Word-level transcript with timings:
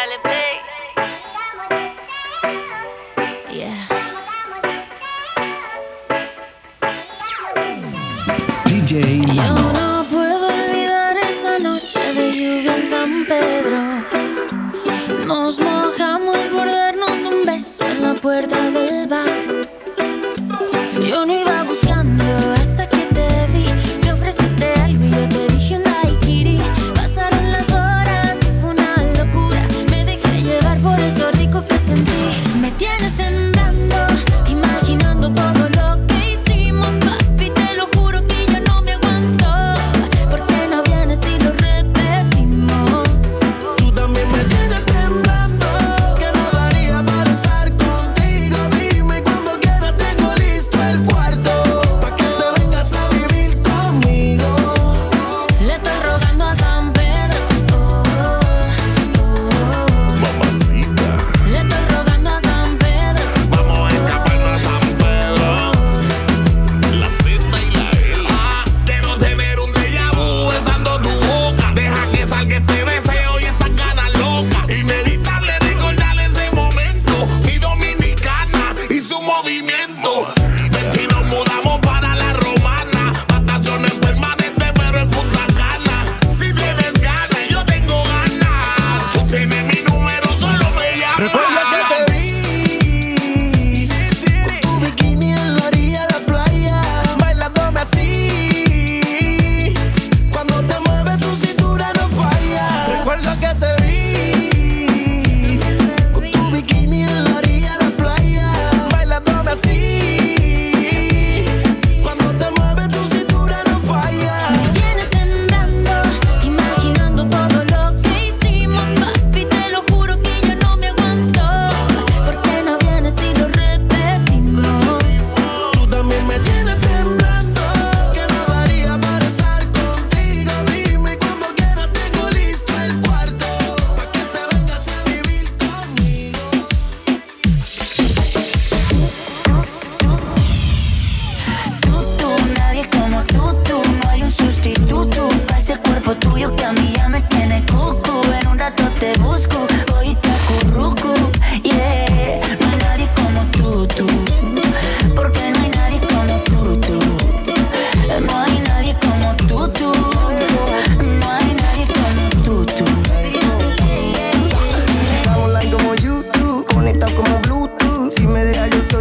dale 0.00 0.18
play. 0.22 0.39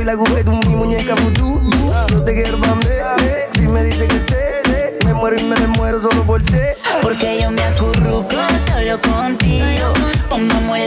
la 0.10 0.14
aguja 0.14 0.40
y 0.40 0.68
mi 0.68 0.76
muñeca 0.76 1.16
futú. 1.18 1.62
No 2.12 2.24
te 2.24 2.34
quiero 2.34 2.60
pa' 2.60 2.80
eh. 2.90 3.48
Si 3.54 3.68
me 3.68 3.84
dice 3.84 4.08
que 4.08 4.20
sé, 4.20 4.62
sé, 4.66 4.98
me 5.06 5.14
muero 5.14 5.38
y 5.40 5.44
me 5.44 5.56
muero 5.78 6.00
solo 6.00 6.24
por 6.26 6.42
ti. 6.42 6.58
Porque 7.04 7.40
yo 7.40 7.52
me 7.52 7.62
acurruco 7.62 8.36
solo 8.72 9.00
contigo. 9.02 9.94
Pongamos 10.28 10.80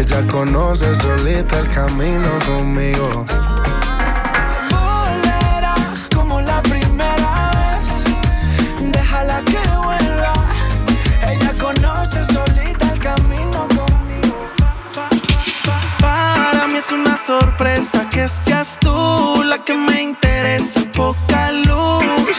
Ella 0.00 0.26
conoce 0.30 0.96
solita 0.96 1.58
el 1.58 1.68
camino 1.68 2.30
conmigo. 2.46 3.26
Volverá 4.70 5.74
como 6.14 6.40
la 6.40 6.62
primera 6.62 7.50
vez. 7.50 8.92
Déjala 8.92 9.42
que 9.42 9.58
vuelva. 9.58 10.32
Ella 11.28 11.52
conoce 11.58 12.24
solita 12.24 12.92
el 12.94 12.98
camino 12.98 13.68
conmigo. 13.68 14.38
Para 16.00 16.66
mí 16.68 16.76
es 16.78 16.90
una 16.92 17.18
sorpresa 17.18 18.08
que 18.08 18.26
seas 18.26 18.78
tú 18.80 19.42
la 19.44 19.58
que 19.58 19.74
me 19.74 20.02
interesa. 20.02 20.80
Poca 20.96 21.52
luz. 21.52 22.38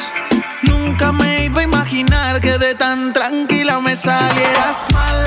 Nunca 0.64 1.12
me 1.12 1.46
iba 1.46 1.62
a 1.62 1.64
imaginar 1.64 2.42
que 2.42 2.58
de 2.58 2.74
tan 2.74 3.14
tranquila 3.14 3.80
me 3.82 3.96
salieras 3.96 4.88
mal 4.94 5.21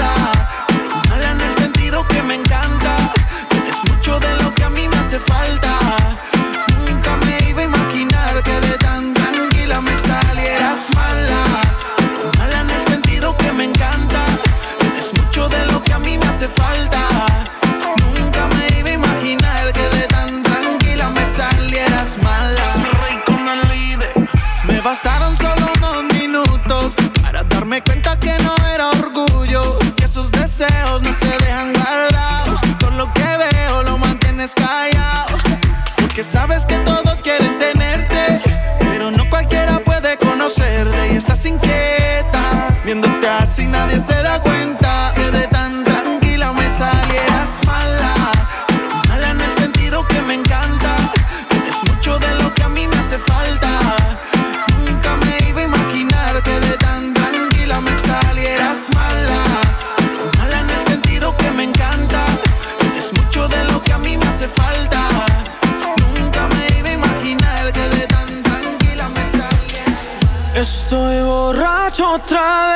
otra 72.25 72.41
vez, 72.41 72.74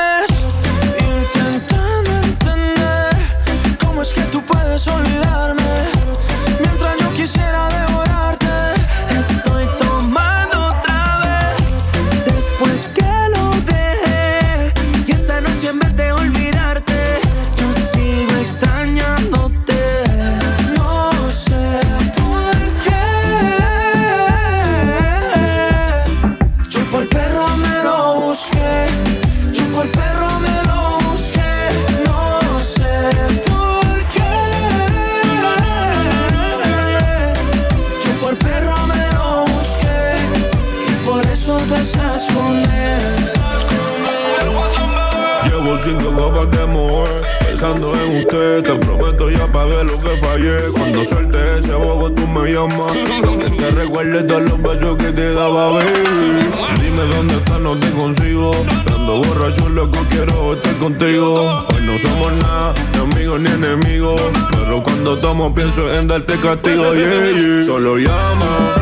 Pensando 47.45 47.93
en 47.95 48.17
usted 48.17 48.63
Te 48.63 48.75
prometo 48.75 49.29
ya 49.29 49.51
pagué 49.51 49.83
lo 49.83 49.99
que 49.99 50.17
fallé. 50.17 50.57
Cuando 50.71 51.03
suelte 51.03 51.59
ese 51.59 51.73
bobo 51.73 52.11
tú 52.11 52.27
me 52.27 52.51
llamas. 52.51 52.87
Que 52.87 53.49
te 53.49 53.71
recuerdes 53.71 54.27
todos 54.27 54.41
los 54.41 54.61
besos 54.61 54.97
que 54.97 55.11
te 55.11 55.33
daba, 55.33 55.73
baby. 55.73 56.49
Dime 56.81 57.03
dónde 57.13 57.35
estás, 57.35 57.59
no 57.59 57.75
te 57.75 57.89
consigo. 57.91 58.51
Ando 58.95 59.21
borracho, 59.21 59.69
loco, 59.69 59.99
quiero 60.09 60.53
estar 60.53 60.75
contigo. 60.77 61.65
Hoy 61.73 61.81
no 61.81 61.97
somos 61.99 62.33
nada, 62.33 62.73
ni 62.93 62.99
amigos 62.99 63.41
ni 63.41 63.49
enemigos. 63.49 64.21
Pero 64.51 64.83
cuando 64.83 65.17
tomo 65.17 65.53
pienso 65.53 65.93
en 65.93 66.07
darte 66.07 66.35
castigo, 66.39 66.93
yeah. 66.93 67.61
Solo 67.65 67.97
llama 67.97 68.75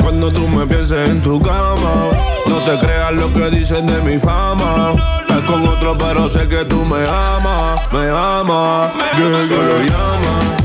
cuando 0.00 0.32
tú 0.32 0.46
me 0.48 0.66
pienses 0.66 1.08
en 1.08 1.22
tu 1.22 1.40
cama. 1.40 2.10
No 2.46 2.58
te 2.58 2.78
creas 2.84 3.12
lo 3.14 3.32
que 3.32 3.50
dicen 3.50 3.86
de 3.86 4.00
mi 4.02 4.18
fama. 4.18 5.21
Estás 5.32 5.50
con 5.50 5.66
otro, 5.66 5.96
pero 5.96 6.28
sé 6.28 6.46
que 6.46 6.62
tú 6.66 6.84
me 6.84 7.08
amas, 7.08 7.80
me 7.90 8.06
amas. 8.10 8.92
Yeah, 9.16 9.46
Solo 9.48 9.78
llama 9.78 10.56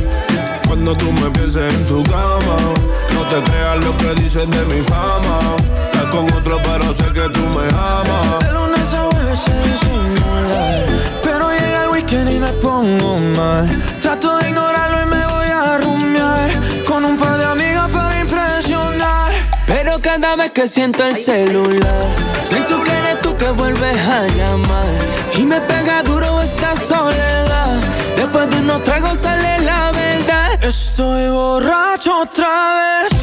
cuando 0.67 0.93
tú 0.97 1.09
me 1.09 1.29
pienses 1.29 1.73
en 1.73 1.85
tu 1.85 2.03
cama. 2.03 2.57
No 3.13 3.21
te 3.29 3.49
creas 3.49 3.85
lo 3.85 3.95
que 3.95 4.13
dicen 4.21 4.49
de 4.49 4.65
mi 4.65 4.81
fama. 4.81 5.55
Estás 5.85 6.07
con 6.07 6.25
otro, 6.33 6.59
pero 6.63 6.93
sé 6.95 7.05
que 7.13 7.29
tú 7.29 7.39
me 7.55 7.65
amas. 7.69 8.39
De 8.45 8.51
lunes 8.51 8.93
a 8.93 9.09
sé 9.37 9.53
disimular 9.69 10.85
Pero 11.23 11.49
llega 11.49 11.83
el 11.85 11.89
weekend 11.89 12.29
y 12.29 12.39
me 12.39 12.51
pongo 12.53 13.17
mal 13.37 13.69
Trato 14.01 14.37
de 14.37 14.49
ignorarlo 14.49 14.76
cada 20.27 20.43
vez 20.43 20.51
que 20.51 20.67
siento 20.67 21.05
el 21.05 21.15
celular 21.15 22.05
Pienso 22.49 22.83
que 22.83 22.91
eres 22.91 23.21
tú 23.21 23.35
que 23.37 23.49
vuelves 23.51 23.97
a 24.07 24.27
llamar. 24.35 24.85
Y 25.37 25.43
me 25.43 25.59
pega 25.61 26.03
duro 26.03 26.41
esta 26.41 26.75
soledad. 26.75 27.79
Después 28.15 28.49
de 28.49 28.57
unos 28.57 28.83
tragos 28.83 29.17
sale 29.19 29.59
la 29.59 29.91
verdad. 29.91 30.63
Estoy 30.63 31.29
borracho 31.29 32.21
otra 32.21 33.07
vez 33.09 33.16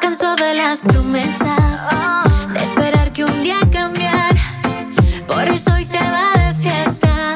cansó 0.00 0.34
de 0.36 0.54
las 0.54 0.80
promesas, 0.80 1.88
de 2.52 2.64
esperar 2.64 3.12
que 3.12 3.24
un 3.24 3.42
día 3.42 3.58
cambiara. 3.70 4.40
Por 5.26 5.46
eso 5.48 5.74
hoy 5.74 5.84
se 5.84 5.98
va 5.98 6.32
de 6.42 6.54
fiesta 6.54 7.34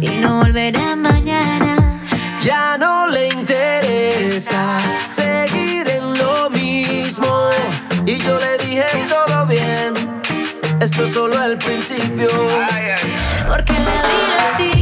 y 0.00 0.08
no 0.20 0.40
volverá 0.40 0.96
mañana. 0.96 2.00
Ya 2.42 2.76
no 2.76 3.06
le 3.06 3.28
interesa 3.28 4.78
seguir 5.08 5.88
en 5.88 6.18
lo 6.18 6.50
mismo. 6.50 7.50
Y 8.04 8.18
yo 8.18 8.38
le 8.38 8.58
dije 8.66 8.84
todo 9.08 9.46
bien. 9.46 9.92
Esto 10.80 11.04
es 11.04 11.12
solo 11.12 11.42
el 11.44 11.56
principio. 11.58 12.28
Porque 13.46 13.74
la 13.74 14.02
vida 14.10 14.56
sigue 14.56 14.81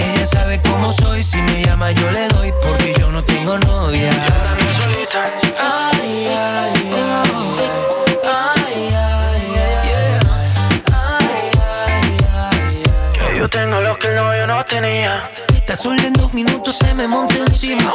Ella 0.00 0.26
sabe 0.26 0.60
cómo 0.62 0.92
soy, 0.92 1.22
si 1.22 1.38
me 1.42 1.64
llama 1.64 1.92
yo 1.92 2.10
le 2.10 2.28
doy, 2.28 2.52
porque 2.62 2.94
yo 2.98 3.10
no 3.12 3.22
tengo 3.22 3.58
novia. 3.58 4.10
Ay, 5.58 6.26
ay, 6.28 6.92
ay. 6.94 7.38
Yo 13.38 13.48
tengo 13.48 13.80
lo 13.80 13.96
que 13.98 14.08
el 14.08 14.16
novio 14.16 14.46
no 14.46 14.64
tenía. 14.66 15.30
Tan 15.66 15.78
solo 15.78 16.00
en 16.02 16.12
dos 16.14 16.34
minutos 16.34 16.76
se 16.76 16.92
me 16.94 17.06
monta 17.06 17.36
encima. 17.36 17.94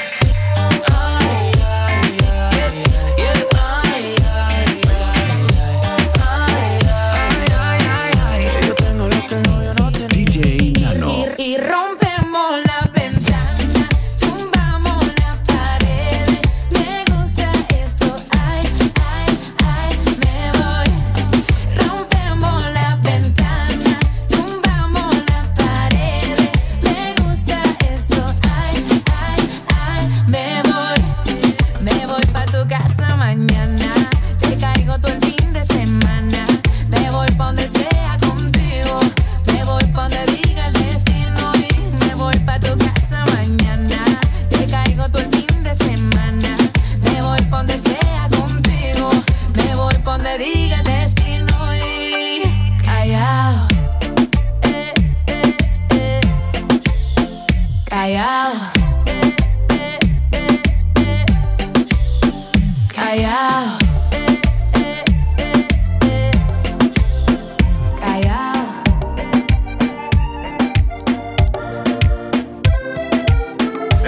Callao. 63.11 63.77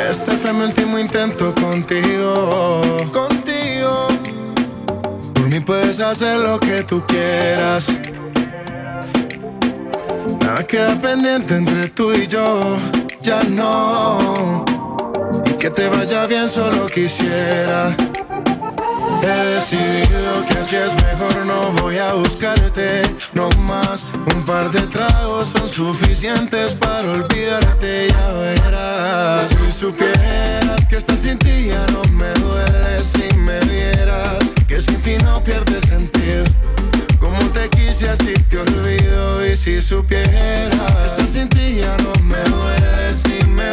Este 0.09 0.31
fue 0.31 0.53
mi 0.53 0.61
último 0.63 0.97
intento 0.99 1.53
contigo. 1.53 2.79
Contigo. 3.11 4.07
Por 5.33 5.49
mí 5.49 5.59
puedes 5.59 5.99
hacer 5.99 6.39
lo 6.39 6.57
que 6.61 6.83
tú 6.83 7.03
quieras. 7.05 7.99
Nada 10.39 10.63
queda 10.65 10.95
pendiente 10.95 11.57
entre 11.57 11.89
tú 11.89 12.13
y 12.13 12.25
yo. 12.25 12.77
Ya 13.21 13.41
no. 13.51 14.63
Y 15.45 15.55
que 15.55 15.69
te 15.69 15.89
vaya 15.89 16.25
bien, 16.25 16.47
solo 16.47 16.85
quisiera. 16.85 17.93
He 19.23 19.45
decidido 19.55 20.45
que 20.47 20.59
así 20.59 20.75
es 20.75 20.93
mejor, 20.95 21.45
no 21.45 21.71
voy 21.81 21.97
a 21.97 22.13
buscarte, 22.13 23.01
no 23.33 23.49
más. 23.61 24.05
Un 24.35 24.43
par 24.43 24.69
de 24.71 24.81
tragos 24.81 25.49
son 25.49 25.69
suficientes 25.69 26.73
para 26.73 27.11
olvidarte, 27.11 28.09
ya 28.09 28.33
verás. 28.33 29.47
Si 29.47 29.71
supieras 29.71 30.87
que 30.89 30.97
estás 30.97 31.19
sin 31.19 31.37
ti 31.39 31.67
ya 31.67 31.85
no 31.87 32.01
me 32.11 32.31
duele, 32.33 33.03
si 33.03 33.33
me 33.37 33.59
vieras 33.61 34.53
que 34.67 34.81
sin 34.81 35.01
ti 35.01 35.17
no 35.23 35.41
pierde 35.43 35.79
sentido. 35.87 36.43
Como 37.19 37.39
te 37.51 37.69
quise 37.69 38.09
así 38.09 38.33
te 38.49 38.57
olvido 38.57 39.47
y 39.47 39.55
si 39.55 39.81
supieras 39.81 41.05
estás 41.05 41.29
sin 41.29 41.47
ti 41.47 41.75
ya 41.81 41.95
no 41.97 42.11
me 42.23 42.43
duele, 42.43 43.13
si 43.13 43.45
me 43.47 43.69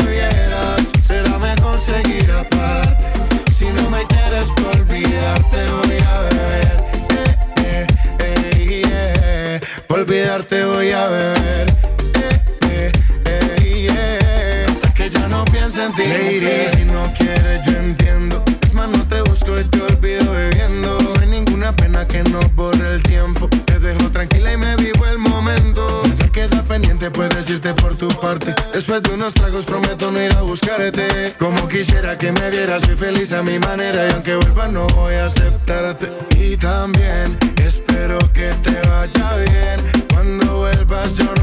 pendiente 27.41 27.41
puedes 27.41 27.51
irte 27.51 27.75
por 27.75 27.95
tu 27.97 28.09
parte. 28.21 28.55
Después 28.73 29.03
de 29.03 29.15
unos 29.15 29.35
tragos 29.35 29.65
prometo 29.65 30.11
no 30.11 30.21
ir 30.21 30.33
a 30.35 30.43
buscarte. 30.43 31.35
Como 31.39 31.69
quisiera 31.69 32.17
que 32.19 32.33
me 32.33 32.51
vieras 32.51 32.83
soy 32.85 32.97
feliz 32.97 33.33
a 33.33 33.43
mi 33.43 33.59
manera. 33.59 34.09
Y 34.09 34.13
aunque 34.13 34.37
vuelva 34.37 34.69
no 34.69 34.87
voy 34.89 35.15
a 35.15 35.27
aceptarte. 35.27 36.09
Y 36.39 36.57
también 36.57 37.39
espero 37.65 38.19
que 38.33 38.51
te 38.63 38.81
vaya 38.89 39.37
bien. 39.37 40.07
Cuando 40.13 40.59
vuelvas 40.59 41.17
yo 41.17 41.25
no 41.25 41.40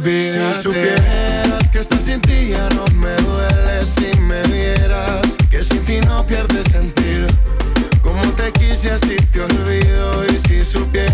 Si 0.00 0.62
supieras 0.62 1.68
que 1.70 1.80
estás 1.80 2.00
sin 2.00 2.18
ti 2.22 2.48
ya 2.48 2.66
no 2.70 2.84
me 2.94 3.14
duele. 3.16 3.84
Si 3.84 4.10
me 4.20 4.40
vieras 4.44 5.20
que 5.50 5.62
sin 5.62 5.84
ti 5.84 6.00
no 6.00 6.26
pierde 6.26 6.62
sentido. 6.70 7.26
Como 8.02 8.22
te 8.32 8.50
quise 8.52 8.92
así 8.92 9.16
te 9.30 9.42
olvido. 9.42 10.24
Y 10.30 10.38
si 10.48 10.64
supieras 10.64 11.11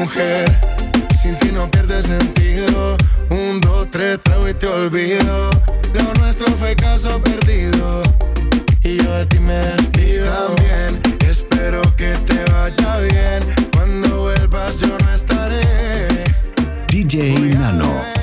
mujer. 0.00 0.44
Sin 1.20 1.34
ti 1.40 1.50
no 1.52 1.70
pierde 1.70 2.02
sentido. 2.02 2.96
Un, 3.28 3.60
dos, 3.60 3.88
tres, 3.90 4.18
trago 4.22 4.48
y 4.48 4.54
te 4.54 4.66
olvido. 4.66 5.50
Lo 5.94 6.14
nuestro 6.20 6.46
fue 6.58 6.74
caso 6.74 7.20
perdido. 7.22 8.02
Y 8.82 8.96
yo 8.96 9.12
de 9.12 9.26
ti 9.26 9.38
me 9.38 9.54
despido. 9.54 10.26
También 10.46 11.00
espero 11.28 11.82
que 11.96 12.12
te 12.28 12.38
vaya 12.50 12.98
bien. 12.98 13.40
Cuando 13.72 14.22
vuelvas 14.22 14.80
yo 14.80 14.96
no 15.04 15.14
estaré. 15.14 15.60
DJ 16.88 17.34
Nano. 17.58 18.19